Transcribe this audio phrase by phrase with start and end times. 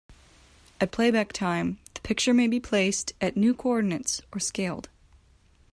[0.79, 4.89] At playback time the picture may be placed at new coordinates or scaled.